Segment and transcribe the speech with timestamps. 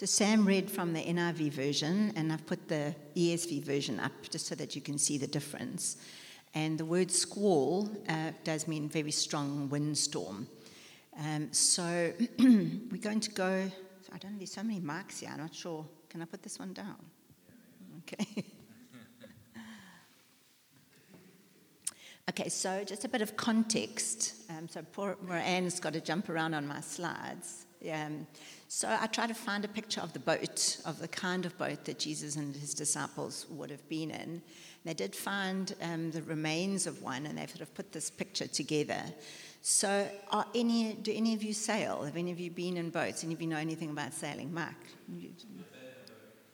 [0.00, 4.46] So Sam read from the NIV version, and I've put the ESV version up just
[4.46, 5.98] so that you can see the difference.
[6.54, 10.48] And the word squall uh, does mean very strong windstorm.
[11.18, 13.70] Um, so we're going to go.
[14.10, 15.84] I don't know, there's so many marks here, I'm not sure.
[16.08, 16.96] Can I put this one down?
[17.98, 18.42] Okay.
[22.30, 24.36] okay, so just a bit of context.
[24.48, 27.66] Um, so poor Moran's got to jump around on my slides.
[27.92, 28.26] Um,
[28.68, 31.84] so I tried to find a picture of the boat, of the kind of boat
[31.86, 34.42] that Jesus and his disciples would have been in.
[34.84, 38.46] They did find um, the remains of one, and they've sort of put this picture
[38.46, 39.02] together.
[39.62, 40.08] So,
[40.54, 42.02] any, do any of you sail?
[42.04, 43.24] Have any of you been in boats?
[43.24, 44.52] Any of you know anything about sailing?
[44.54, 44.74] Mark?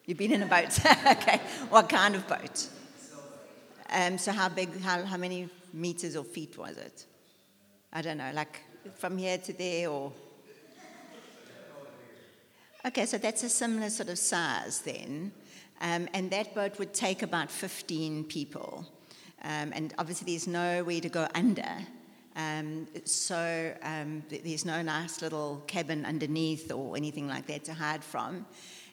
[0.07, 0.79] You've been in a boat?
[1.07, 1.41] okay.
[1.69, 2.69] What kind of boat?
[3.91, 7.07] Um, so, how big, how, how many meters or feet was it?
[7.93, 8.61] I don't know, like
[8.97, 10.13] from here to there or?
[12.87, 15.33] Okay, so that's a similar sort of size then.
[15.81, 18.87] Um, and that boat would take about 15 people.
[19.43, 21.69] Um, and obviously, there's no way to go under.
[22.37, 28.05] Um, so um, there's no nice little cabin underneath or anything like that to hide
[28.05, 28.47] from.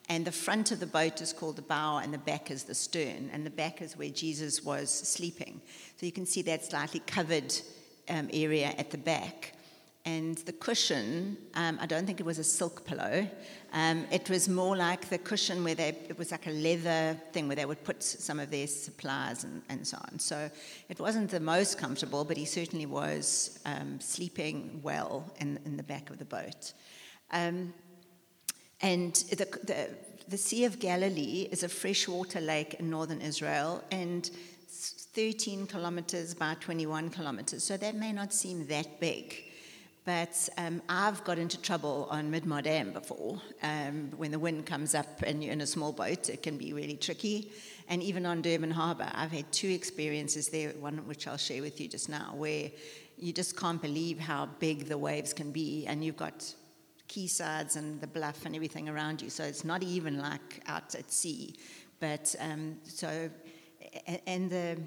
[0.09, 2.73] And the front of the boat is called the bow, and the back is the
[2.73, 3.29] stern.
[3.31, 5.61] And the back is where Jesus was sleeping.
[5.97, 7.53] So you can see that slightly covered
[8.09, 9.53] um, area at the back.
[10.05, 13.25] And the cushion, um, I don't think it was a silk pillow.
[13.71, 17.47] Um, it was more like the cushion where they, it was like a leather thing
[17.47, 20.19] where they would put some of their supplies and, and so on.
[20.19, 20.49] So
[20.89, 25.83] it wasn't the most comfortable, but he certainly was um, sleeping well in, in the
[25.83, 26.73] back of the boat.
[27.31, 27.73] Um,
[28.81, 29.89] and the, the,
[30.27, 34.29] the Sea of Galilee is a freshwater lake in northern Israel, and
[34.67, 37.63] 13 kilometers by 21 kilometers.
[37.63, 39.52] So that may not seem that big.
[40.05, 43.41] But um, I've got into trouble on Midmar Dam before.
[43.61, 46.73] Um, when the wind comes up and you're in a small boat, it can be
[46.73, 47.53] really tricky.
[47.87, 51.79] And even on Durban Harbour, I've had two experiences there, one which I'll share with
[51.79, 52.69] you just now, where
[53.17, 56.53] you just can't believe how big the waves can be, and you've got
[57.07, 59.29] quaysides and the bluff and everything around you.
[59.29, 61.55] So it's not even like out at sea.
[62.01, 63.29] But um, so,
[64.27, 64.77] and the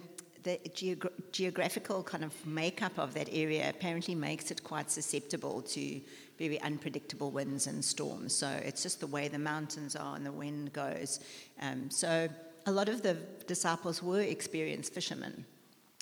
[0.47, 6.01] the geogra- geographical kind of makeup of that area apparently makes it quite susceptible to
[6.39, 8.33] very unpredictable winds and storms.
[8.33, 11.19] So it's just the way the mountains are and the wind goes.
[11.61, 12.29] Um, so
[12.67, 13.15] a lot of the
[13.49, 15.45] disciples were experienced fishermen.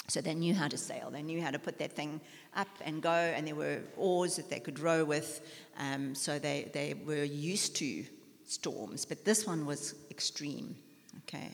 [0.08, 1.08] So they knew how to sail.
[1.10, 2.20] They knew how to put that thing
[2.54, 5.40] up and go, and there were oars that they could row with.
[5.78, 8.04] Um, so they, they were used to
[8.44, 10.76] storms, but this one was extreme.
[11.22, 11.48] Okay.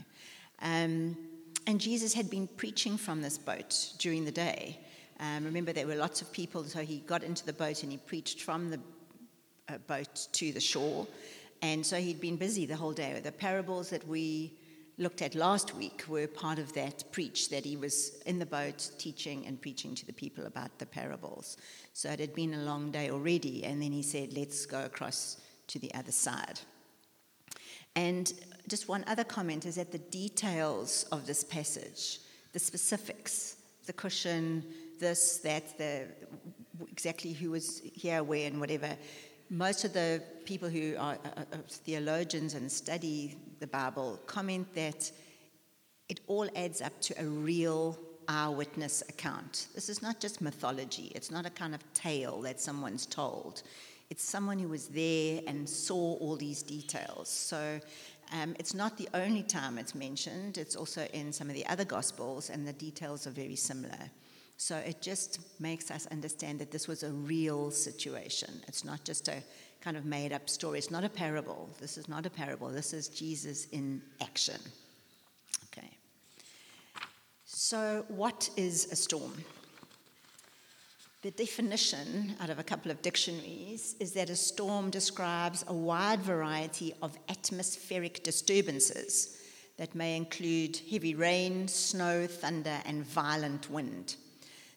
[0.62, 1.16] Um,
[1.66, 4.80] and Jesus had been preaching from this boat during the day.
[5.20, 7.98] Um, remember, there were lots of people, so he got into the boat and he
[7.98, 8.80] preached from the
[9.68, 11.06] uh, boat to the shore.
[11.62, 13.20] And so he'd been busy the whole day.
[13.22, 14.54] The parables that we
[14.96, 18.90] looked at last week were part of that preach that he was in the boat
[18.98, 21.58] teaching and preaching to the people about the parables.
[21.92, 25.38] So it had been a long day already, and then he said, Let's go across
[25.68, 26.60] to the other side.
[27.96, 28.32] And
[28.68, 32.20] just one other comment is that the details of this passage,
[32.52, 33.56] the specifics,
[33.86, 34.64] the cushion,
[34.98, 36.06] this, that, the
[36.90, 38.96] exactly who was here, where, and whatever.
[39.48, 45.10] Most of the people who are, are, are theologians and study the Bible comment that
[46.08, 47.98] it all adds up to a real
[48.28, 49.66] eyewitness account.
[49.74, 53.62] This is not just mythology, it's not a kind of tale that someone's told.
[54.10, 57.28] It's someone who was there and saw all these details.
[57.28, 57.80] So
[58.32, 61.84] um, it's not the only time it's mentioned, it's also in some of the other
[61.84, 64.10] Gospels, and the details are very similar.
[64.56, 68.60] So it just makes us understand that this was a real situation.
[68.68, 69.42] It's not just a
[69.80, 70.78] kind of made up story.
[70.78, 71.70] It's not a parable.
[71.80, 72.68] This is not a parable.
[72.68, 74.60] This is Jesus in action.
[75.72, 75.88] Okay.
[77.46, 79.32] So, what is a storm?
[81.22, 86.22] The definition out of a couple of dictionaries is that a storm describes a wide
[86.22, 89.36] variety of atmospheric disturbances
[89.76, 94.16] that may include heavy rain, snow, thunder, and violent wind.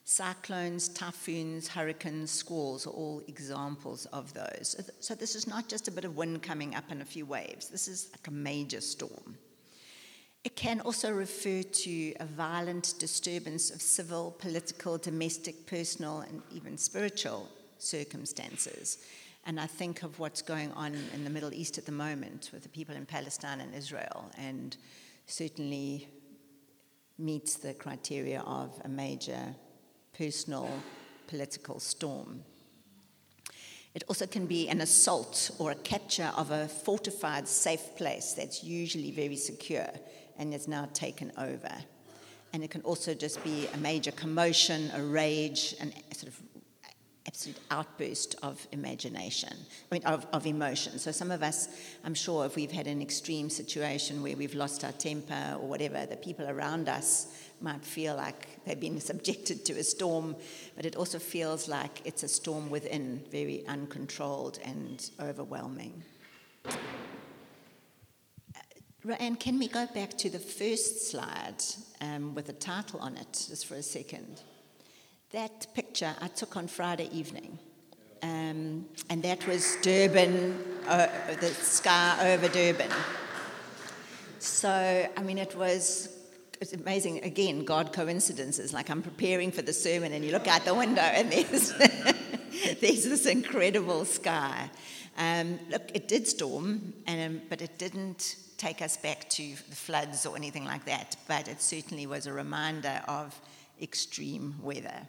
[0.03, 4.75] Cyclones, typhoons, hurricanes, squalls are all examples of those.
[4.99, 7.69] So, this is not just a bit of wind coming up and a few waves,
[7.69, 9.37] this is like a major storm.
[10.43, 16.77] It can also refer to a violent disturbance of civil, political, domestic, personal, and even
[16.77, 18.97] spiritual circumstances.
[19.45, 22.63] And I think of what's going on in the Middle East at the moment with
[22.63, 24.75] the people in Palestine and Israel, and
[25.27, 26.09] certainly
[27.17, 29.55] meets the criteria of a major
[30.17, 30.69] personal
[31.27, 32.43] political storm.
[33.95, 38.63] It also can be an assault or a capture of a fortified, safe place that's
[38.63, 39.87] usually very secure
[40.37, 41.71] and is now taken over.
[42.53, 46.39] And it can also just be a major commotion, a rage, an sort of
[47.25, 49.55] absolute outburst of imagination,
[49.91, 50.99] I mean, of, of emotion.
[50.99, 51.67] So, some of us,
[52.03, 56.05] I'm sure, if we've had an extreme situation where we've lost our temper or whatever,
[56.05, 60.35] the people around us might feel like they've been subjected to a storm,
[60.75, 66.03] but it also feels like it's a storm within, very uncontrolled and overwhelming.
[69.19, 71.61] And can we go back to the first slide
[71.99, 74.41] um, with the title on it, just for a second?
[75.31, 77.59] That picture I took on Friday evening,
[78.21, 80.57] um, and that was Durban,
[80.87, 81.07] uh,
[81.37, 82.91] the sky over Durban.
[84.39, 86.17] So, I mean, it was
[86.61, 87.25] it's amazing.
[87.25, 88.71] Again, God coincidences.
[88.71, 91.73] Like I'm preparing for the sermon, and you look out the window, and there's
[92.79, 94.69] there's this incredible sky.
[95.17, 100.25] Um, look, it did storm, um, but it didn't take us back to the floods
[100.25, 103.39] or anything like that, but it certainly was a reminder of
[103.81, 105.07] extreme weather.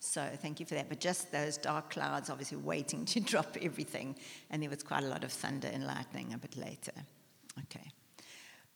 [0.00, 0.88] So thank you for that.
[0.88, 4.16] But just those dark clouds, obviously waiting to drop everything,
[4.50, 6.92] and there was quite a lot of thunder and lightning a bit later.
[7.64, 7.90] Okay.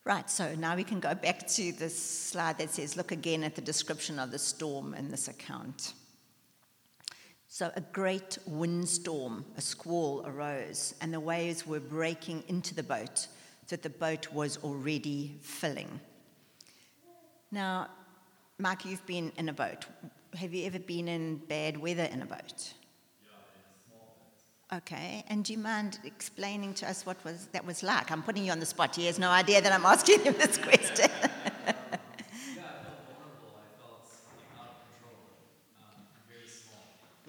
[0.05, 3.55] Right, so now we can go back to this slide that says, look again at
[3.55, 5.93] the description of the storm in this account.
[7.51, 13.27] So, a great windstorm, a squall arose, and the waves were breaking into the boat
[13.69, 16.01] that the boat was already filling.
[17.51, 17.89] Now,
[18.59, 19.87] Mark, you've been in a boat.
[20.37, 22.75] Have you ever been in bad weather in a boat?
[24.71, 28.11] Okay, and do you mind explaining to us what was that was like?
[28.11, 28.95] I'm putting you on the spot.
[28.95, 31.11] He has no idea that I'm asking him this question.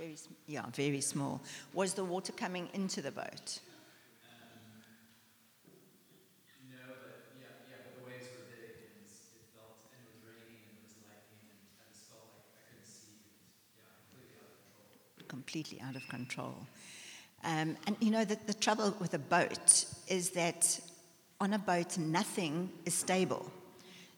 [0.09, 0.17] Very,
[0.47, 1.39] yeah, very small.
[1.73, 3.59] Was the water coming into the boat?
[15.27, 16.55] completely out of control.
[17.43, 20.79] Um, and you know, the, the trouble with a boat is that
[21.39, 23.51] on a boat, nothing is stable.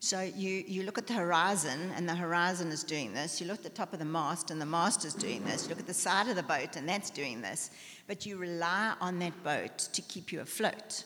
[0.04, 3.40] So you, you look at the horizon, and the horizon is doing this.
[3.40, 5.64] You look at the top of the mast, and the mast is doing this.
[5.64, 7.70] You look at the side of the boat, and that's doing this.
[8.08, 11.04] But you rely on that boat to keep you afloat.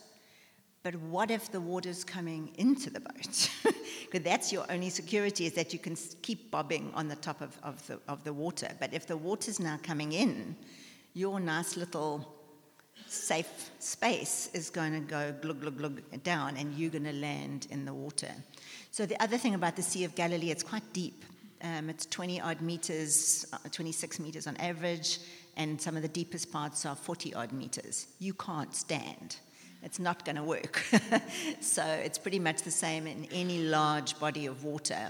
[0.82, 3.50] But what if the water's coming into the boat?
[4.06, 7.58] Because that's your only security is that you can keep bobbing on the top of,
[7.64, 8.70] of, the, of the water.
[8.80, 10.56] But if the water's now coming in,
[11.14, 12.36] your nice little
[13.08, 17.68] safe space is going to go glug, glug, glug down, and you're going to land
[17.72, 18.32] in the water.
[18.96, 21.26] So, the other thing about the Sea of Galilee, it's quite deep.
[21.62, 25.20] Um, it's 20 odd meters, uh, 26 meters on average,
[25.58, 28.08] and some of the deepest parts are 40 odd meters.
[28.20, 29.36] You can't stand
[29.84, 30.82] it's not going to work.
[31.60, 35.10] so it's pretty much the same in any large body of water.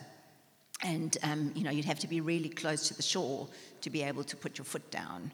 [0.82, 3.48] And um, you know, you'd have to be really close to the shore
[3.82, 5.32] to be able to put your foot down.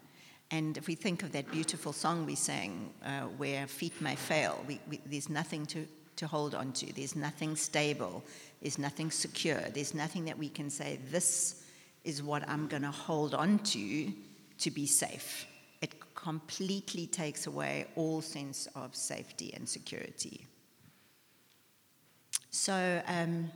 [0.50, 4.62] And if we think of that beautiful song we sang, uh, where feet may fail,
[4.68, 5.88] we, we, there's nothing to,
[6.22, 6.86] to hold on to.
[6.94, 8.22] There's nothing stable.
[8.60, 9.60] There's nothing secure.
[9.74, 11.64] There's nothing that we can say, this
[12.04, 14.12] is what I'm going to hold on to
[14.58, 15.46] to be safe
[15.80, 20.46] It completely takes away all sense of safety and security.
[22.50, 23.50] So um,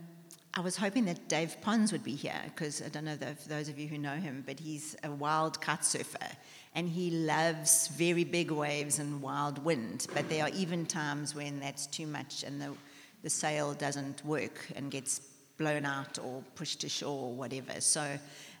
[0.53, 3.69] I was hoping that Dave Pons would be here because I don't know if those
[3.69, 6.27] of you who know him, but he's a wild kite surfer
[6.73, 10.07] and he loves very big waves and wild wind.
[10.13, 12.73] But there are even times when that's too much and the,
[13.21, 15.21] the sail doesn't work and gets
[15.57, 17.79] blown out or pushed to shore or whatever.
[17.79, 18.17] So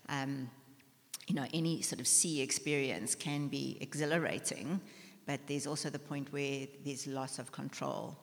[0.09, 0.49] um,
[1.27, 4.79] you know, any sort of sea experience can be exhilarating,
[5.25, 8.17] but there's also the point where there's loss of control.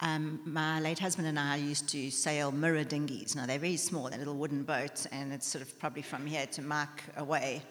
[0.00, 3.34] Um, my late husband and I used to sail mirror dinghies.
[3.34, 6.46] Now, they're very small, they're little wooden boats, and it's sort of probably from here
[6.46, 7.62] to Mark away.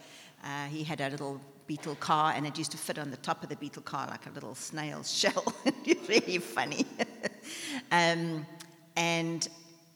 [0.43, 3.43] Uh, he had a little beetle car, and it used to fit on the top
[3.43, 5.53] of the beetle car like a little snail's shell.
[6.10, 6.86] really funny.
[7.91, 8.46] um,
[8.98, 9.48] and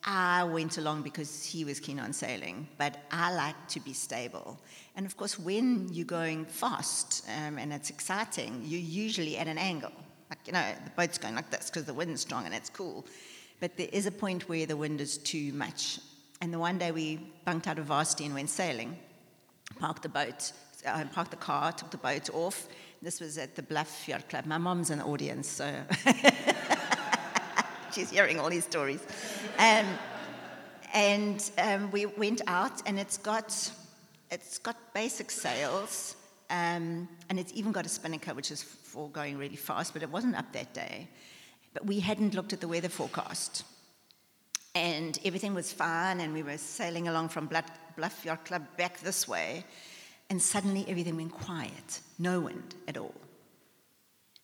[0.04, 4.58] I went along because he was keen on sailing, but I like to be stable.
[4.96, 9.58] And of course, when you're going fast um, and it's exciting, you're usually at an
[9.58, 9.92] angle.
[10.32, 13.06] Like, you know, the boat's going like this because the wind's strong and it's cool.
[13.60, 16.00] But there is a point where the wind is too much.
[16.40, 18.98] And the one day we bunked out of varsity and went sailing,
[19.78, 20.54] parked the boat,
[20.88, 22.70] uh, parked the car, took the boat off.
[23.02, 24.46] This was at the Bluff Yacht Club.
[24.46, 25.70] My mom's in the audience, so.
[27.94, 29.02] she's hearing all these stories.
[29.60, 29.86] Um,
[30.94, 33.72] and um, we went out, and it's got,
[34.32, 36.16] it's got basic sails,
[36.50, 40.10] Um, and it's even got a spinnaker, which is for going really fast, but it
[40.10, 41.08] wasn't up that day.
[41.74, 43.64] But we hadn't looked at the weather forecast.
[44.76, 49.28] And everything was fine, and we were sailing along from Bluff Yacht Club back this
[49.28, 49.64] way,
[50.30, 53.16] and suddenly everything went quiet, no wind at all.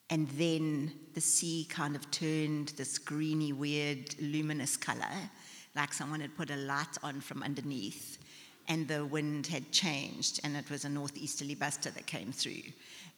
[0.09, 5.17] And then the sea kind of turned this greeny, weird, luminous color,
[5.75, 8.17] like someone had put a light on from underneath
[8.67, 12.61] and the wind had changed, and it was a northeasterly buster that came through.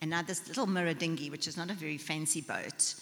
[0.01, 2.95] And now, this little mirror dinghy, which is not a very fancy boat,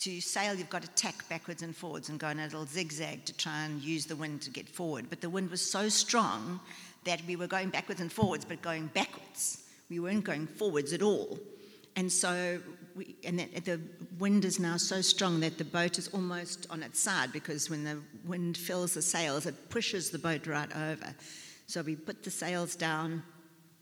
[0.00, 3.24] to sail, you've got to tack backwards and forwards and go in a little zigzag
[3.26, 5.06] to try and use the wind to get forward.
[5.08, 6.58] But the wind was so strong
[7.04, 9.62] that we were going backwards and forwards, but going backwards.
[9.88, 11.38] We weren't going forwards at all.
[11.94, 12.58] And so,
[12.96, 13.80] we, and the,
[14.18, 17.84] wind is now so strong that the boat is almost on its side because when
[17.84, 21.14] the wind fills the sails, it pushes the boat right over.
[21.66, 23.22] So we put the sails down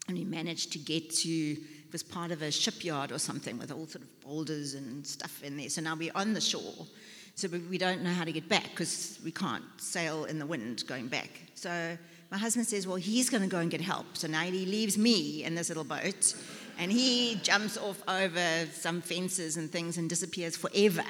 [0.08, 1.56] and we managed to get to,
[1.92, 5.56] was part of a shipyard or something with all sort of boulders and stuff in
[5.56, 5.68] there.
[5.68, 6.86] So now we're on the shore.
[7.34, 10.84] So we don't know how to get back because we can't sail in the wind
[10.86, 11.30] going back.
[11.54, 11.96] So
[12.30, 14.16] my husband says, Well, he's going to go and get help.
[14.16, 16.34] So now he leaves me in this little boat
[16.78, 21.04] and he jumps off over some fences and things and disappears forever.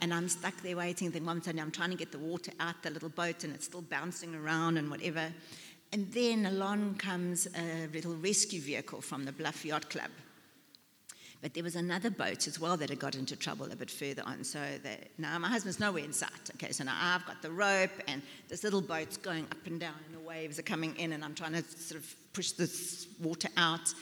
[0.00, 1.10] And I'm stuck there waiting.
[1.10, 3.66] Then one time I'm trying to get the water out the little boat and it's
[3.66, 5.32] still bouncing around and whatever.
[5.92, 10.10] And then along comes a little rescue vehicle from the Bluff Yacht Club.
[11.42, 14.22] But there was another boat as well that had got into trouble a bit further
[14.24, 14.44] on.
[14.44, 14.60] So
[15.18, 16.30] now my husband's nowhere in sight.
[16.54, 19.96] Okay, so now I've got the rope, and this little boat's going up and down,
[20.06, 23.48] and the waves are coming in, and I'm trying to sort of push this water
[23.56, 23.92] out.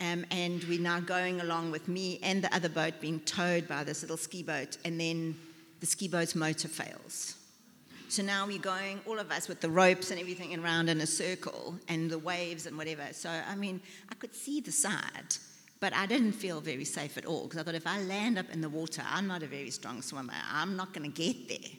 [0.00, 3.84] Um, and we're now going along with me and the other boat being towed by
[3.84, 5.36] this little ski boat, and then
[5.80, 7.37] the ski boat's motor fails.
[8.10, 11.06] So now we're going, all of us with the ropes and everything around in a
[11.06, 13.02] circle and the waves and whatever.
[13.12, 15.36] So, I mean, I could see the side,
[15.78, 18.46] but I didn't feel very safe at all because I thought if I land up
[18.50, 20.32] in the water, I'm not a very strong swimmer.
[20.50, 21.70] I'm not going to get there.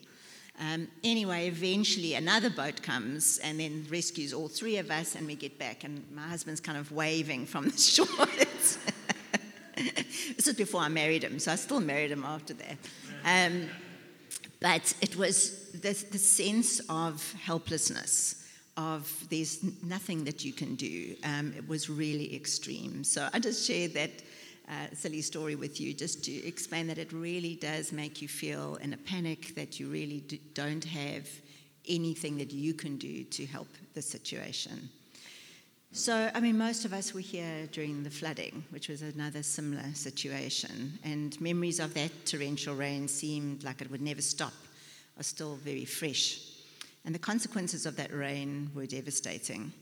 [0.60, 5.34] Um, anyway, eventually another boat comes and then rescues all three of us, and we
[5.34, 5.82] get back.
[5.82, 8.06] And my husband's kind of waving from the shore.
[10.36, 12.76] this is before I married him, so I still married him after that.
[13.24, 13.68] Um,
[14.60, 21.16] but it was the, the sense of helplessness, of there's nothing that you can do.
[21.24, 23.04] Um, it was really extreme.
[23.04, 24.10] So I just shared that
[24.68, 28.76] uh, silly story with you just to explain that it really does make you feel
[28.76, 31.28] in a panic that you really do, don't have
[31.88, 34.88] anything that you can do to help the situation.
[35.92, 39.92] So, I mean, most of us were here during the flooding, which was another similar
[39.92, 44.52] situation, and memories of that torrential rain seemed like it would never stop,
[45.18, 46.42] are still very fresh.
[47.04, 49.72] And the consequences of that rain were devastating.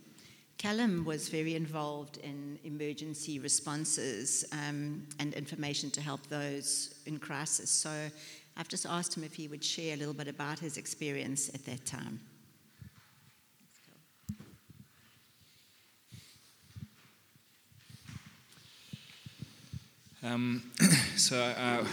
[0.57, 7.71] Callum was very involved in emergency responses um, and information to help those in crisis.
[7.71, 7.91] So
[8.57, 11.67] I've just asked him if he would share a little bit about his experience at
[11.67, 12.19] that time.
[20.28, 20.62] Um,
[21.16, 21.85] so uh,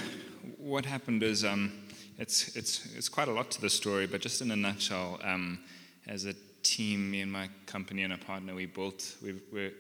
[0.58, 1.72] what happened is um,
[2.18, 5.60] it's, it's, it's quite a lot to the story, but just in a nutshell, um,
[6.06, 9.72] as a team, me and my company and a partner, we built, we, we,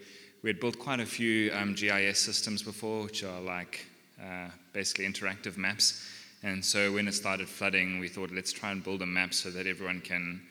[0.49, 3.85] had built quite a few um, GIS systems before, which are like
[4.23, 6.07] uh, basically interactive maps.
[6.41, 9.49] And so when it started flooding, we thought, let's try and build a map so
[9.49, 10.41] that everyone can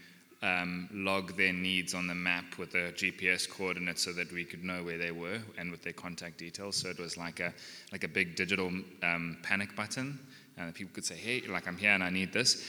[0.44, 4.62] um, log their needs on the map with the GPS coordinates so that we could
[4.62, 6.76] know where they were and with their contact details.
[6.76, 7.52] So it was like a
[7.90, 8.70] like a big digital
[9.02, 10.18] um, panic button,
[10.58, 12.62] and people could say, "Hey, like I'm here and I need this."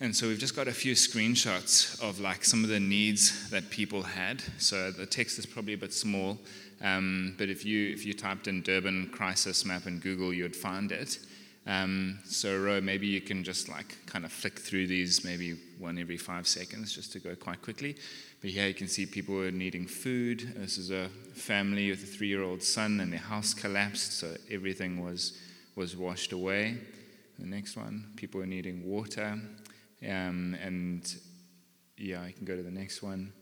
[0.00, 3.70] And so we've just got a few screenshots of like some of the needs that
[3.70, 4.42] people had.
[4.58, 6.36] So the text is probably a bit small,
[6.82, 10.92] um, but if you if you typed in Durban crisis map in Google, you'd find
[10.92, 11.18] it.
[11.66, 15.98] Um, so, Ro, maybe you can just like kind of flick through these, maybe one
[15.98, 17.96] every five seconds, just to go quite quickly.
[18.40, 20.54] But here you can see people are needing food.
[20.56, 25.40] This is a family with a three-year-old son, and their house collapsed, so everything was
[25.76, 26.78] was washed away.
[27.38, 29.38] The next one, people are needing water,
[30.02, 31.12] um, and
[31.96, 33.32] yeah, I can go to the next one.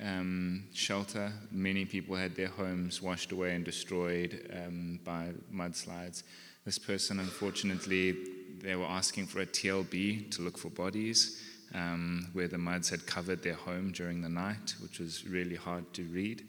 [0.00, 1.32] Um, shelter.
[1.52, 6.24] Many people had their homes washed away and destroyed um, by mudslides.
[6.64, 8.16] This person, unfortunately,
[8.62, 11.42] they were asking for a TLB to look for bodies
[11.74, 15.92] um, where the muds had covered their home during the night, which was really hard
[15.92, 16.42] to read.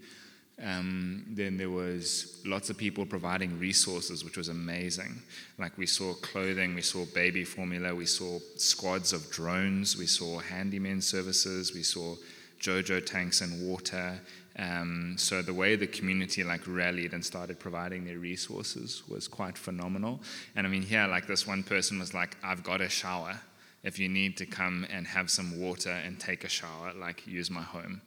[0.63, 5.21] Um, then there was lots of people providing resources, which was amazing.
[5.57, 10.39] Like we saw clothing, we saw baby formula, we saw squads of drones, we saw
[10.39, 12.15] handyman services, we saw
[12.61, 14.21] JoJo tanks and water,
[14.57, 19.57] Um, so the way the community like rallied and started providing their resources was quite
[19.57, 20.21] phenomenal.
[20.55, 23.39] And I mean, here, like this one person was like, "I've got a shower.
[23.83, 27.51] If you need to come and have some water and take a shower, like use
[27.51, 28.01] my home,"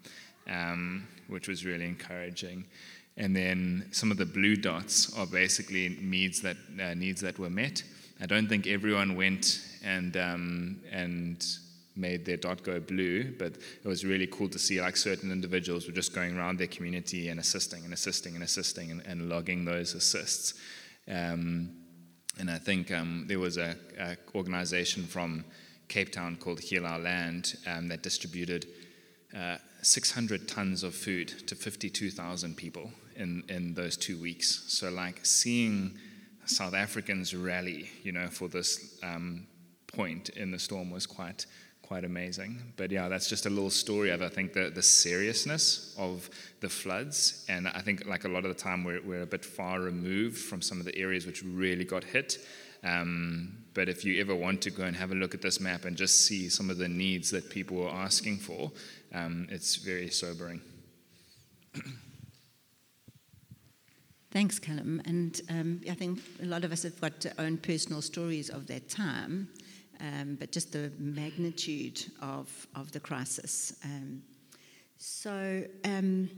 [0.49, 2.65] um, which was really encouraging.
[3.19, 7.51] And then some of the blue dots are basically needs that uh, needs that were
[7.51, 7.83] met.
[8.21, 11.45] I don't think everyone went and um, and
[11.99, 15.87] made their dot go blue, but it was really cool to see like certain individuals
[15.87, 19.65] were just going around their community and assisting and assisting and assisting and, and logging
[19.65, 20.55] those assists.
[21.09, 21.71] Um,
[22.39, 25.45] and I think um, there was a, a, organization from
[25.89, 28.67] Cape Town called Heal Our Land um, that distributed
[29.37, 34.65] uh, 600 tons of food to 52,000 people in, in those two weeks.
[34.69, 35.99] So like seeing
[36.45, 39.47] South Africans rally, you know, for this um,
[39.87, 41.47] point in the storm was quite
[41.89, 42.61] quite amazing.
[42.77, 46.29] But yeah, that's just a little story of I think the, the seriousness of
[46.61, 49.43] the floods, and I think like a lot of the time we're, we're a bit
[49.43, 52.47] far removed from some of the areas which really got hit.
[52.85, 55.87] Um, but if you ever want to go and have a look at this map
[55.87, 58.71] and just see some of the needs that people were asking for,
[59.15, 60.61] um, it's very sobering.
[64.31, 65.01] Thanks, Callum.
[65.07, 68.67] And um, I think a lot of us have got our own personal stories of
[68.67, 69.49] that time
[70.01, 73.75] um, but just the magnitude of, of the crisis.
[73.85, 74.23] Um,
[74.97, 76.29] so um,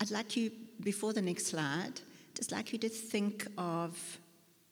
[0.00, 0.50] I'd like you,
[0.80, 2.00] before the next slide,
[2.34, 4.18] just like you to think of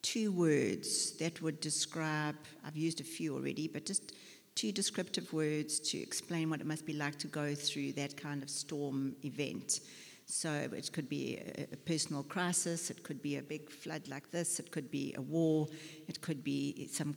[0.03, 4.15] two words that would describe, I've used a few already, but just
[4.55, 8.43] two descriptive words to explain what it must be like to go through that kind
[8.43, 9.81] of storm event.
[10.27, 14.31] So it could be a, a, personal crisis, it could be a big flood like
[14.31, 15.67] this, it could be a war,
[16.09, 17.17] it could be some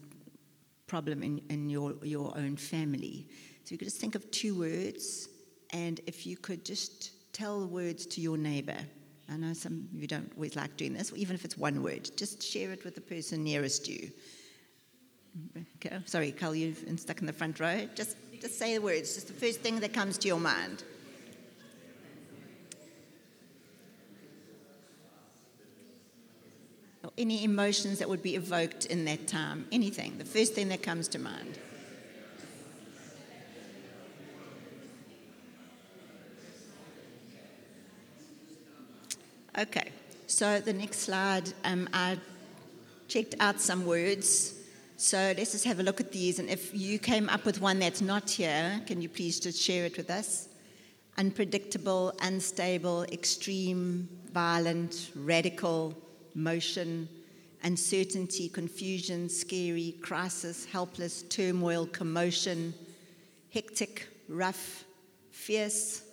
[0.93, 3.27] problem in, in your, your own family.
[3.63, 5.27] So you could just think of two words,
[5.71, 8.77] and if you could just tell the words to your neighbor.
[9.27, 12.11] I know some of you don't always like doing this, even if it's one word,
[12.15, 14.11] just share it with the person nearest you.
[15.77, 15.97] Okay.
[16.05, 17.89] Sorry, Carl, you've been stuck in the front row.
[17.95, 20.83] Just, just say the words, just the first thing that comes to your mind.
[27.17, 31.07] Any emotions that would be evoked in that time, anything, the first thing that comes
[31.09, 31.59] to mind.
[39.55, 39.91] Okay,
[40.25, 42.17] so the next slide, um, I
[43.07, 44.55] checked out some words.
[44.97, 46.39] So let's just have a look at these.
[46.39, 49.85] And if you came up with one that's not here, can you please just share
[49.85, 50.47] it with us?
[51.19, 55.95] Unpredictable, unstable, extreme, violent, radical,
[56.35, 57.07] motion,
[57.63, 62.73] uncertainty, confusion, scary, crisis, helpless, turmoil, commotion,
[63.53, 64.83] hectic, rough,
[65.31, 66.03] fierce,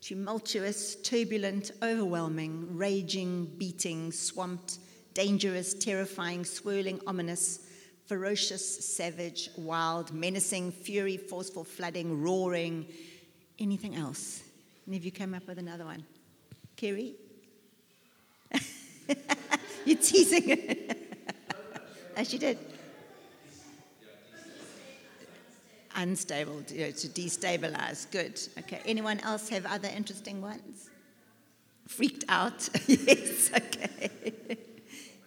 [0.00, 4.78] tumultuous, turbulent, overwhelming, raging, beating, swamped,
[5.14, 7.66] dangerous, terrifying, swirling, ominous,
[8.06, 12.86] ferocious, savage, wild, menacing, fury, forceful, flooding, roaring,
[13.58, 14.42] anything else.
[14.86, 16.04] Any of you came up with another one?
[16.76, 17.14] Kerry?
[19.84, 20.94] You're teasing.
[22.16, 22.58] As you did.
[25.94, 28.10] Unstable, you know, to destabilize.
[28.10, 28.40] Good.
[28.58, 28.80] Okay.
[28.84, 30.90] Anyone else have other interesting ones?
[31.88, 32.68] Freaked out.
[32.86, 33.50] yes.
[33.54, 34.10] Okay.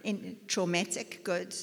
[0.04, 1.24] In, traumatic.
[1.24, 1.56] Good.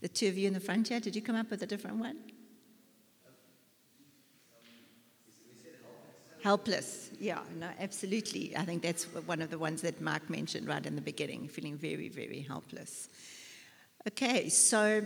[0.00, 1.96] The two of you in the front here, did you come up with a different
[1.96, 2.18] one?
[6.42, 8.56] Helpless, yeah, no, absolutely.
[8.56, 11.76] I think that's one of the ones that Mark mentioned right in the beginning, feeling
[11.76, 13.08] very, very helpless.
[14.06, 15.02] Okay, so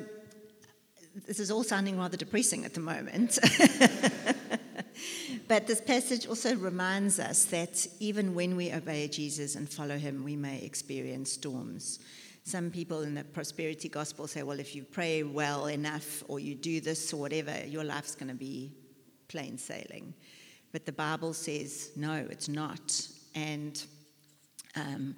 [1.27, 3.38] this is all sounding rather depressing at the moment.
[5.49, 10.25] but this passage also reminds us that even when we obey Jesus and follow him,
[10.25, 12.01] we may experience storms.
[12.44, 16.55] Some people in the prosperity gospel say, well, if you pray well enough or you
[16.55, 18.73] do this or whatever, your life's going to be
[19.29, 20.14] plain sailing.
[20.73, 23.09] But the Bible says, no, it's not.
[23.35, 23.83] And
[24.77, 25.17] um,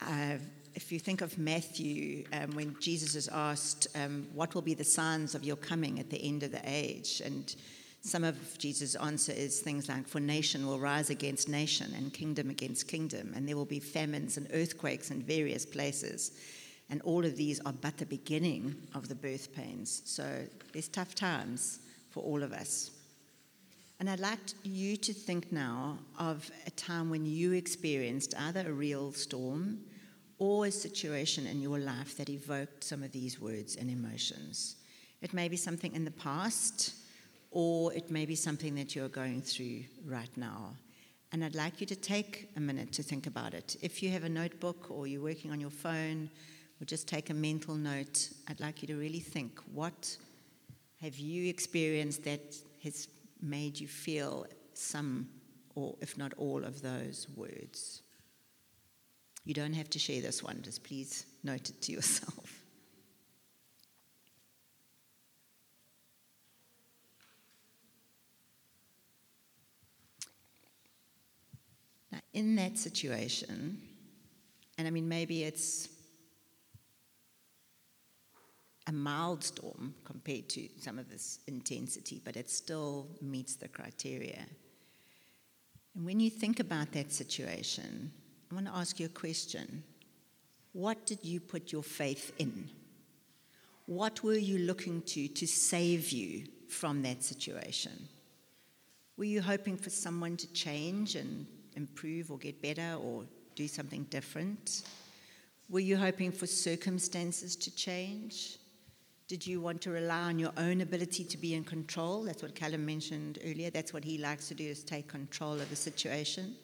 [0.00, 0.36] uh,
[0.76, 4.84] if you think of Matthew, um, when Jesus is asked, um, What will be the
[4.84, 7.22] signs of your coming at the end of the age?
[7.24, 7.54] And
[8.02, 12.50] some of Jesus' answer is things like, For nation will rise against nation and kingdom
[12.50, 16.32] against kingdom, and there will be famines and earthquakes in various places.
[16.90, 20.02] And all of these are but the beginning of the birth pains.
[20.04, 22.90] So there's tough times for all of us.
[23.98, 28.72] And I'd like you to think now of a time when you experienced either a
[28.72, 29.78] real storm
[30.38, 34.76] or a situation in your life that evoked some of these words and emotions.
[35.22, 36.94] It may be something in the past,
[37.50, 40.74] or it may be something that you're going through right now.
[41.32, 43.76] And I'd like you to take a minute to think about it.
[43.80, 46.28] If you have a notebook or you're working on your phone,
[46.80, 50.18] or just take a mental note, I'd like you to really think what
[51.00, 53.08] have you experienced that has
[53.46, 55.28] made you feel some,
[55.74, 58.02] or if not all, of those words?
[59.44, 62.62] You don't have to share this one, just please note it to yourself.
[72.12, 73.78] Now, in that situation,
[74.78, 75.88] and I mean, maybe it's
[78.86, 84.44] a mild storm compared to some of this intensity, but it still meets the criteria.
[85.94, 88.12] And when you think about that situation,
[88.50, 89.82] I want to ask you a question.
[90.72, 92.68] What did you put your faith in?
[93.86, 98.08] What were you looking to to save you from that situation?
[99.16, 101.46] Were you hoping for someone to change and
[101.76, 104.82] improve or get better or do something different?
[105.68, 108.58] Were you hoping for circumstances to change?
[109.28, 112.22] Did you want to rely on your own ability to be in control?
[112.22, 113.70] That's what Callum mentioned earlier.
[113.70, 116.54] That's what he likes to do is take control of the situation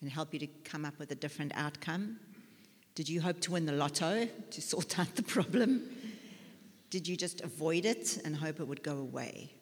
[0.00, 2.18] and help you to come up with a different outcome.
[2.94, 5.90] Did you hope to win the lotto to sort out the problem?
[6.88, 9.52] Did you just avoid it and hope it would go away?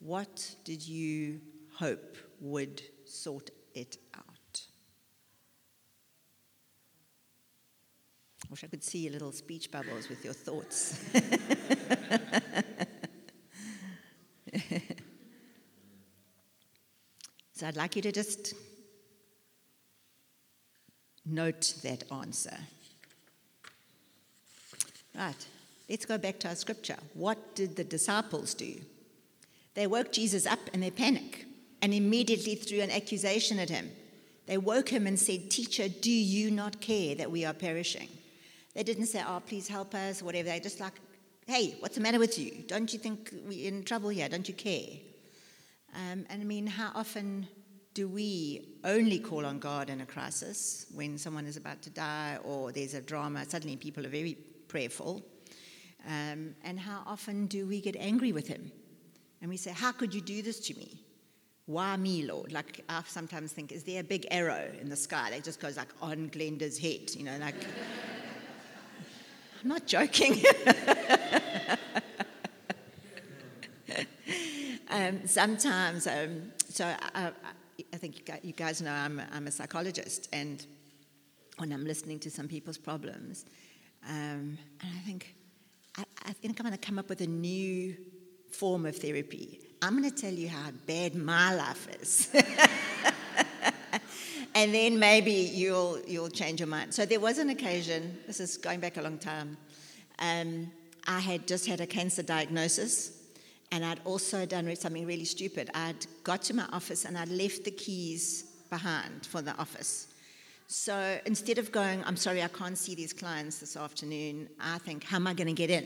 [0.00, 1.40] What did you
[1.74, 4.60] hope would sort it out?
[8.41, 11.00] I wish I could see your little speech bubbles with your thoughts.
[17.54, 18.52] so I'd like you to just
[21.24, 22.58] note that answer.
[25.16, 25.46] Right,
[25.88, 26.98] let's go back to our scripture.
[27.14, 28.74] What did the disciples do?
[29.72, 31.46] They woke Jesus up in their panic
[31.80, 33.90] and immediately threw an accusation at him.
[34.44, 38.10] They woke him and said, Teacher, do you not care that we are perishing?
[38.74, 40.48] They didn't say, Oh, please help us, whatever.
[40.48, 40.94] They just like,
[41.46, 42.64] Hey, what's the matter with you?
[42.66, 44.28] Don't you think we're in trouble here?
[44.28, 44.98] Don't you care?
[45.94, 47.46] Um, and I mean, how often
[47.94, 52.38] do we only call on God in a crisis when someone is about to die
[52.44, 53.44] or there's a drama?
[53.46, 55.22] Suddenly people are very prayerful.
[56.06, 58.72] Um, and how often do we get angry with Him?
[59.40, 61.00] And we say, How could you do this to me?
[61.66, 62.52] Why me, Lord?
[62.52, 65.76] Like, I sometimes think, Is there a big arrow in the sky that just goes
[65.76, 67.14] like on Glenda's head?
[67.14, 67.56] You know, like.
[69.62, 70.42] I'm not joking.
[74.90, 77.30] um, sometimes, um, so I,
[77.92, 80.66] I, think you guys know I'm, I'm, a psychologist, and
[81.58, 83.44] when I'm listening to some people's problems,
[84.08, 85.36] um, and I think,
[85.96, 87.96] I, I think I'm going to come up with a new
[88.50, 89.60] form of therapy.
[89.80, 92.34] I'm going to tell you how bad my life is.
[94.62, 96.94] and then maybe you'll you'll change your mind.
[96.94, 98.16] So there was an occasion.
[98.28, 99.56] This is going back a long time.
[100.20, 100.70] Um,
[101.08, 103.10] I had just had a cancer diagnosis,
[103.72, 105.68] and I'd also done something really stupid.
[105.74, 110.06] I'd got to my office and I'd left the keys behind for the office.
[110.68, 115.02] So instead of going, I'm sorry, I can't see these clients this afternoon, I think,
[115.02, 115.84] how am I going to get in?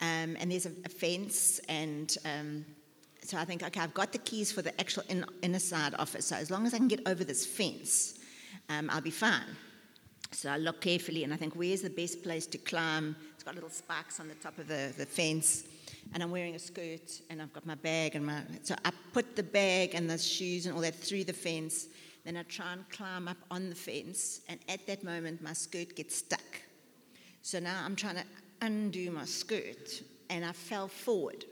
[0.00, 2.64] Um, and there's a, a fence, and um,
[3.24, 6.26] so I think, okay, I've got the keys for the actual in, inner side office.
[6.26, 8.18] So as long as I can get over this fence,
[8.68, 9.56] um, I'll be fine.
[10.30, 13.16] So I look carefully and I think, where's the best place to climb?
[13.34, 15.64] It's got little spikes on the top of the, the fence.
[16.12, 18.42] And I'm wearing a skirt and I've got my bag and my.
[18.62, 21.86] So I put the bag and the shoes and all that through the fence.
[22.24, 24.42] Then I try and climb up on the fence.
[24.48, 26.40] And at that moment, my skirt gets stuck.
[27.42, 28.24] So now I'm trying to
[28.60, 31.44] undo my skirt and I fell forward.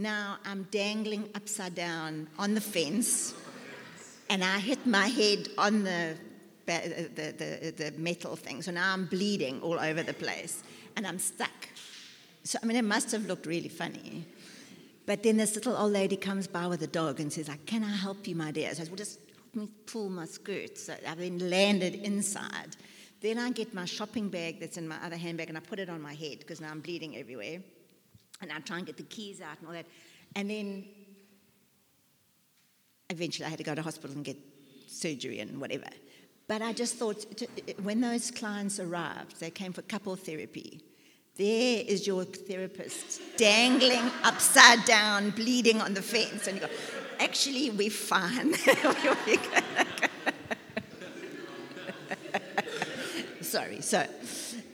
[0.00, 3.34] Now I'm dangling upside down on the fence,
[4.30, 6.16] and I hit my head on the,
[6.64, 8.62] the, the, the, metal thing.
[8.62, 10.62] So now I'm bleeding all over the place,
[10.96, 11.68] and I'm stuck.
[12.44, 14.24] So, I mean, it must have looked really funny.
[15.04, 17.84] But then this little old lady comes by with a dog and says, like, Can
[17.84, 18.68] I help you, my dear?
[18.68, 19.18] So I said, Well, just
[19.52, 20.78] help me pull my skirt.
[20.78, 22.74] So I then landed inside.
[23.20, 25.90] Then I get my shopping bag that's in my other handbag and I put it
[25.90, 27.60] on my head because now I'm bleeding everywhere
[28.40, 29.86] and I'd try and get the keys out and all that.
[30.36, 30.84] And then
[33.08, 34.36] eventually I had to go to hospital and get
[34.86, 35.88] surgery and whatever.
[36.48, 37.24] But I just thought
[37.82, 40.80] when those clients arrived, they came for couple therapy.
[41.36, 46.48] There is your therapist dangling upside down, bleeding on the fence.
[46.48, 46.72] And you go,
[47.18, 48.52] actually, we're fine.
[53.40, 53.80] Sorry.
[53.80, 54.04] So,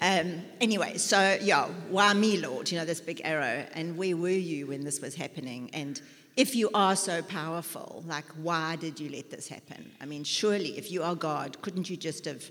[0.00, 2.70] um, anyway, so yeah, why me, Lord?
[2.70, 3.66] You know, this big arrow.
[3.72, 5.70] And where were you when this was happening?
[5.72, 6.00] And
[6.36, 9.90] if you are so powerful, like, why did you let this happen?
[10.00, 12.44] I mean, surely, if you are God, couldn't you just have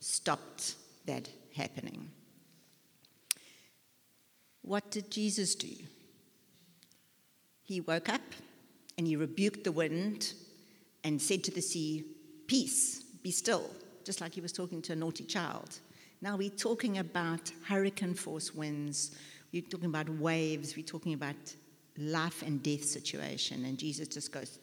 [0.00, 2.10] stopped that happening?
[4.62, 5.74] What did Jesus do?
[7.64, 8.20] He woke up
[8.96, 10.34] and he rebuked the wind
[11.02, 12.04] and said to the sea,
[12.46, 13.70] Peace, be still,
[14.04, 15.80] just like he was talking to a naughty child.
[16.22, 19.10] Now we're talking about hurricane force winds,
[19.52, 21.34] we're talking about waves, we're talking about
[21.98, 23.64] life and death situation.
[23.64, 24.56] And Jesus just goes,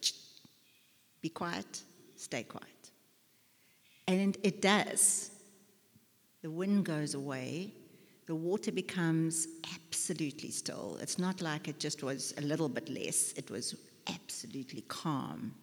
[1.20, 1.84] Be quiet,
[2.16, 2.66] stay quiet.
[4.08, 5.32] And it does.
[6.42, 7.74] The wind goes away,
[8.26, 9.46] the water becomes
[9.76, 10.98] absolutely still.
[11.02, 13.76] It's not like it just was a little bit less, it was
[14.08, 15.54] absolutely calm.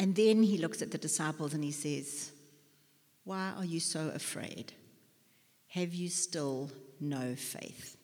[0.00, 2.32] And then he looks at the disciples and he says,
[3.24, 4.72] Why are you so afraid?
[5.68, 7.96] Have you still no faith?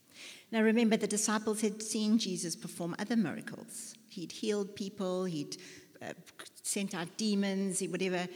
[0.50, 3.94] Now remember, the disciples had seen Jesus perform other miracles.
[4.09, 5.56] He'd healed people, he'd
[6.02, 6.14] uh,
[6.62, 8.26] sent out demons, whatever,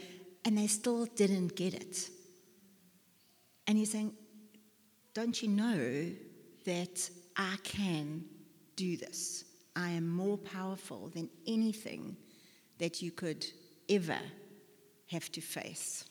[0.45, 2.09] and they still didn't get it.
[3.67, 4.13] And he's saying,
[5.13, 6.11] Don't you know
[6.65, 8.23] that I can
[8.75, 9.43] do this?
[9.75, 12.15] I am more powerful than anything
[12.77, 13.45] that you could
[13.89, 14.19] ever
[15.07, 16.05] have to face.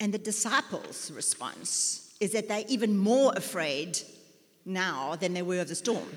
[0.00, 3.98] And the disciples' response is that they're even more afraid
[4.64, 6.08] now than they were of the storm.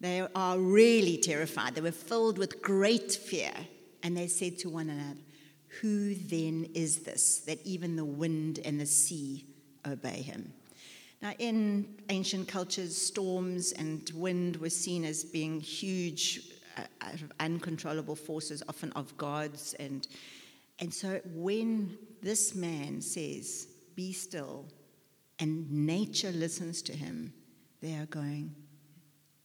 [0.00, 1.74] They are really terrified.
[1.74, 3.52] They were filled with great fear.
[4.02, 5.18] And they said to one another,
[5.80, 9.46] Who then is this that even the wind and the sea
[9.86, 10.52] obey him?
[11.22, 17.08] Now, in ancient cultures, storms and wind were seen as being huge, uh,
[17.40, 19.74] uncontrollable forces, often of gods.
[19.80, 20.06] And,
[20.78, 24.66] and so, when this man says, Be still,
[25.38, 27.32] and nature listens to him,
[27.80, 28.54] they are going,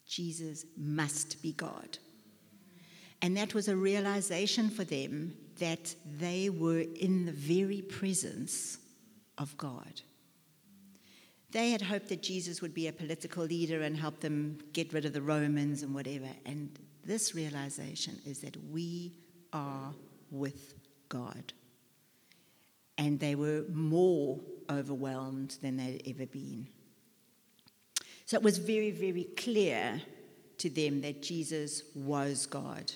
[0.05, 1.97] Jesus must be God.
[3.21, 8.79] And that was a realization for them that they were in the very presence
[9.37, 10.01] of God.
[11.51, 15.05] They had hoped that Jesus would be a political leader and help them get rid
[15.05, 16.29] of the Romans and whatever.
[16.45, 19.13] And this realization is that we
[19.53, 19.93] are
[20.29, 20.75] with
[21.09, 21.53] God.
[23.01, 26.67] And they were more overwhelmed than they'd ever been.
[28.27, 29.99] So it was very, very clear
[30.59, 32.93] to them that Jesus was God.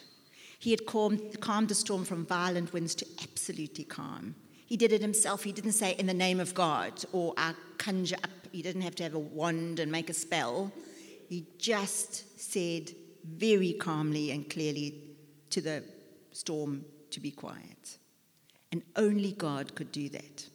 [0.60, 4.36] He had calmed, calmed the storm from violent winds to absolutely calm.
[4.68, 5.44] He did it himself.
[5.44, 8.30] He didn't say, in the name of God, or I conjure up.
[8.52, 10.72] He didn't have to have a wand and make a spell.
[11.30, 12.92] He just said
[13.28, 15.02] very calmly and clearly
[15.50, 15.84] to the
[16.32, 17.98] storm to be quiet.
[18.76, 20.50] And only God could do that.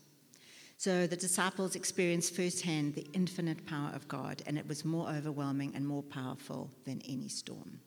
[0.76, 5.72] So the disciples experienced firsthand the infinite power of God, and it was more overwhelming
[5.74, 7.80] and more powerful than any storm.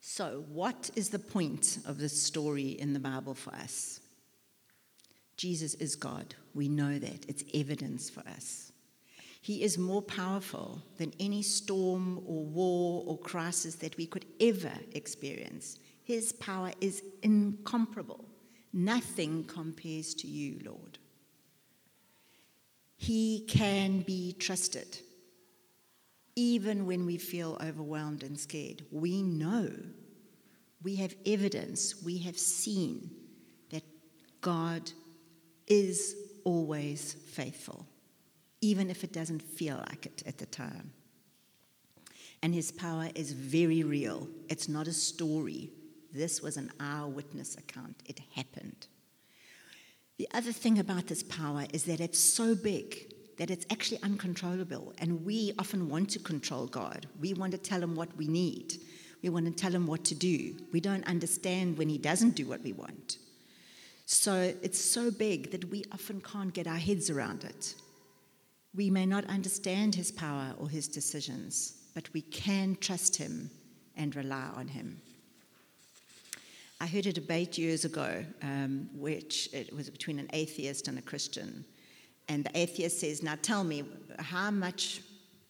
[0.00, 4.00] So, what is the point of this story in the Bible for us?
[5.36, 6.34] Jesus is God.
[6.52, 7.26] We know that.
[7.28, 8.72] It's evidence for us.
[9.40, 14.72] He is more powerful than any storm or war or crisis that we could ever
[14.94, 15.78] experience.
[16.02, 18.24] His power is incomparable.
[18.76, 20.98] Nothing compares to you, Lord.
[22.96, 24.98] He can be trusted.
[26.34, 29.70] Even when we feel overwhelmed and scared, we know,
[30.82, 33.12] we have evidence, we have seen
[33.70, 33.84] that
[34.40, 34.90] God
[35.68, 37.86] is always faithful,
[38.60, 40.90] even if it doesn't feel like it at the time.
[42.42, 44.26] And his power is very real.
[44.48, 45.70] It's not a story.
[46.14, 47.96] This was an eyewitness account.
[48.06, 48.86] It happened.
[50.16, 54.94] The other thing about this power is that it's so big that it's actually uncontrollable.
[54.98, 57.06] And we often want to control God.
[57.20, 58.74] We want to tell him what we need,
[59.22, 60.54] we want to tell him what to do.
[60.70, 63.18] We don't understand when he doesn't do what we want.
[64.06, 67.74] So it's so big that we often can't get our heads around it.
[68.74, 73.50] We may not understand his power or his decisions, but we can trust him
[73.96, 75.00] and rely on him.
[76.84, 81.00] I heard a debate years ago, um, which it was between an atheist and a
[81.00, 81.64] Christian.
[82.28, 83.84] And the atheist says, Now tell me,
[84.18, 85.00] how much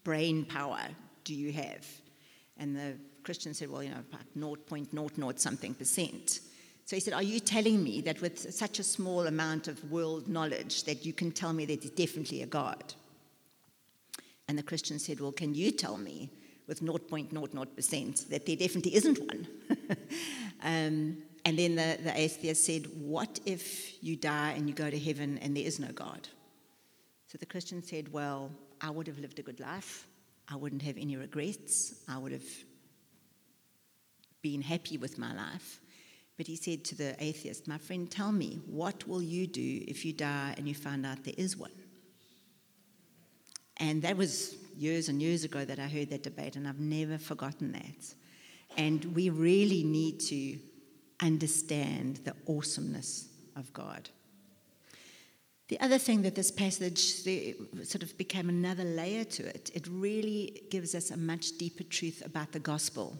[0.05, 0.79] brain power
[1.25, 1.85] do you have?
[2.57, 2.95] And the
[3.25, 6.39] Christian said, Well, you know, about 0.00 something percent.
[6.85, 10.29] So he said, Are you telling me that with such a small amount of world
[10.29, 12.95] knowledge that you can tell me that there's definitely a God?
[14.47, 16.31] And the Christian said, Well, can you tell me
[16.69, 19.49] with 0.00% that there definitely isn't one?
[20.65, 24.99] um, and then the, the atheist said, What if you die and you go to
[24.99, 26.27] heaven and there is no God?
[27.27, 28.51] So the Christian said, Well,
[28.81, 30.07] I would have lived a good life.
[30.49, 31.95] I wouldn't have any regrets.
[32.09, 32.49] I would have
[34.43, 35.81] been happy with my life.
[36.37, 40.05] But he said to the atheist, My friend, tell me, what will you do if
[40.05, 41.71] you die and you find out there is one?
[43.77, 47.19] And that was years and years ago that I heard that debate, and I've never
[47.19, 48.15] forgotten that.
[48.77, 50.59] And we really need to
[51.21, 54.11] understand the awesomeness of God.
[55.69, 60.63] The other thing that this passage sort of became another layer to it, it really
[60.71, 63.17] gives us a much deeper truth about the gospel.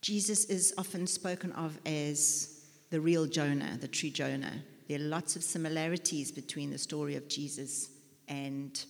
[0.00, 4.62] Jesus is often spoken of as the real Jonah, the true Jonah.
[4.88, 7.90] There are lots of similarities between the story of Jesus
[8.28, 8.84] and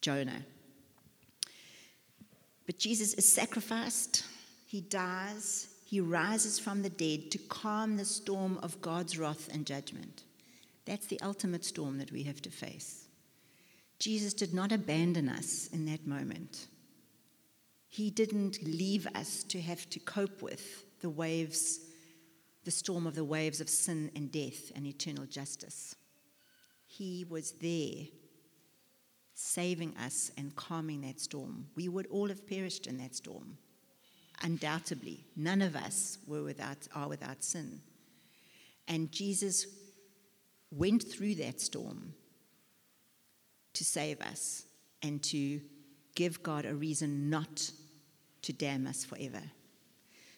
[0.00, 0.44] Jonah.
[2.66, 4.24] But Jesus is sacrificed,
[4.70, 9.66] he dies, he rises from the dead to calm the storm of God's wrath and
[9.66, 10.22] judgment.
[10.84, 13.08] That's the ultimate storm that we have to face.
[13.98, 16.68] Jesus did not abandon us in that moment.
[17.88, 21.80] He didn't leave us to have to cope with the waves,
[22.62, 25.96] the storm of the waves of sin and death and eternal justice.
[26.86, 28.04] He was there
[29.34, 31.66] saving us and calming that storm.
[31.74, 33.58] We would all have perished in that storm.
[34.42, 37.80] Undoubtedly, none of us were without, are without sin.
[38.88, 39.66] And Jesus
[40.70, 42.14] went through that storm
[43.74, 44.64] to save us
[45.02, 45.60] and to
[46.14, 47.70] give God a reason not
[48.42, 49.42] to damn us forever.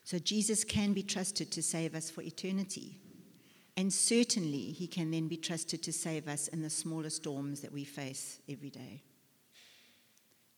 [0.04, 2.98] So Jesus can be trusted to save us for eternity.
[3.76, 7.72] And certainly, he can then be trusted to save us in the smaller storms that
[7.72, 9.02] we face every day.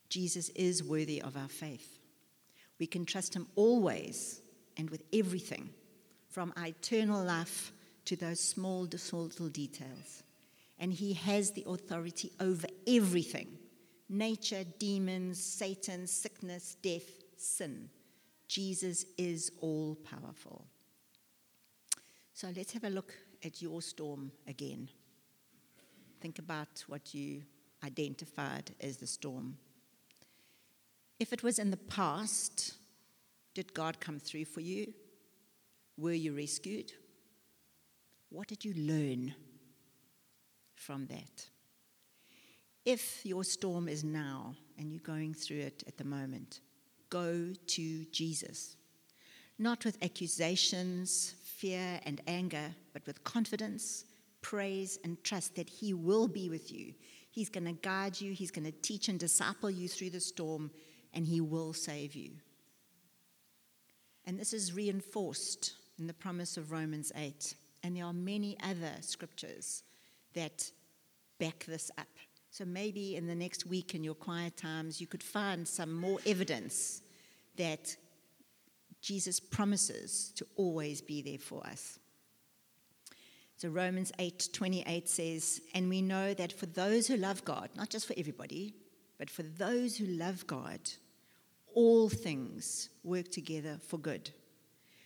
[0.08, 1.98] Jesus is worthy of our faith.
[2.78, 4.40] We can trust him always
[4.76, 5.70] and with everything,
[6.28, 7.72] from our eternal life
[8.06, 10.22] to those small, little details.
[10.78, 13.58] And he has the authority over everything
[14.08, 17.88] nature, demons, Satan, sickness, death, sin.
[18.48, 20.66] Jesus is all powerful.
[22.34, 24.88] So let's have a look at your storm again.
[26.20, 27.42] Think about what you
[27.84, 29.56] identified as the storm.
[31.20, 32.74] If it was in the past,
[33.54, 34.92] did God come through for you?
[35.96, 36.92] Were you rescued?
[38.30, 39.34] What did you learn
[40.74, 41.46] from that?
[42.84, 46.60] If your storm is now and you're going through it at the moment,
[47.10, 48.76] go to Jesus.
[49.58, 54.04] Not with accusations, fear, and anger, but with confidence,
[54.42, 56.92] praise, and trust that He will be with you.
[57.30, 60.70] He's going to guide you, He's going to teach and disciple you through the storm,
[61.14, 62.32] and He will save you.
[64.26, 67.54] And this is reinforced in the promise of Romans 8.
[67.82, 69.82] And there are many other scriptures
[70.34, 70.70] that
[71.38, 72.06] back this up.
[72.50, 76.18] So maybe in the next week in your quiet times, you could find some more
[76.24, 77.02] evidence
[77.56, 77.96] that
[79.00, 81.98] Jesus promises to always be there for us.
[83.56, 88.06] So Romans 8:28 says, "And we know that for those who love God, not just
[88.06, 88.74] for everybody,
[89.18, 90.80] but for those who love God,
[91.74, 94.30] all things work together for good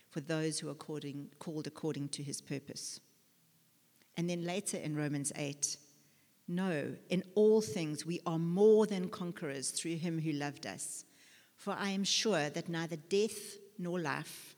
[0.09, 2.99] for those who are according, called according to his purpose."
[4.17, 5.77] And then later in Romans 8,
[6.47, 11.05] no, in all things we are more than conquerors through him who loved us.
[11.55, 14.55] For I am sure that neither death nor life,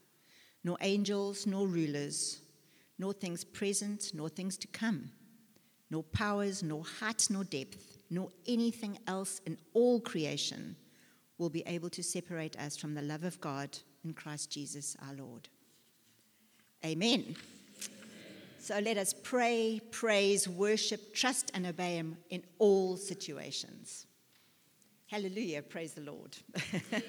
[0.64, 2.42] nor angels nor rulers,
[2.98, 5.12] nor things present nor things to come,
[5.90, 10.78] nor powers, nor height nor depth, nor anything else in all creation
[11.42, 15.16] will be able to separate us from the love of God in Christ Jesus our
[15.16, 15.50] Lord.
[16.86, 17.36] Amen.
[18.60, 24.06] So let us pray, praise, worship, trust, and obey Him in all situations.
[25.08, 25.64] Hallelujah.
[25.64, 26.38] Praise the Lord.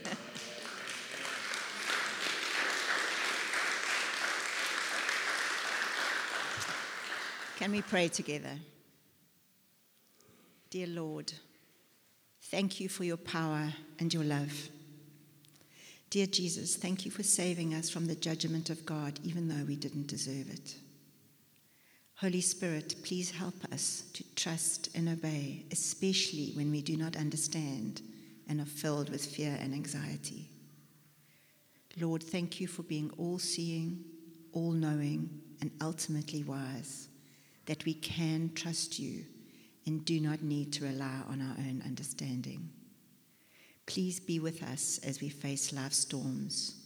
[7.58, 8.58] Can we pray together?
[10.70, 11.34] Dear Lord,
[12.52, 14.68] thank you for your power and your love.
[16.10, 19.74] Dear Jesus, thank you for saving us from the judgment of God, even though we
[19.74, 20.76] didn't deserve it.
[22.16, 28.02] Holy Spirit, please help us to trust and obey, especially when we do not understand
[28.46, 30.50] and are filled with fear and anxiety.
[31.98, 34.04] Lord, thank you for being all seeing,
[34.52, 37.08] all knowing, and ultimately wise
[37.64, 39.24] that we can trust you
[39.86, 42.70] and do not need to rely on our own understanding.
[43.86, 46.76] Please be with us as we face life's storms,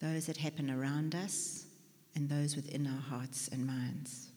[0.00, 1.66] those that happen around us
[2.14, 4.30] and those within our hearts and minds.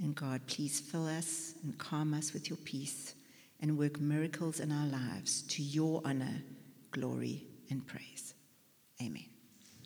[0.00, 3.14] And God, please fill us and calm us with your peace
[3.60, 6.42] and work miracles in our lives to your honor
[6.90, 8.34] glory and praise.
[9.02, 9.33] Amen.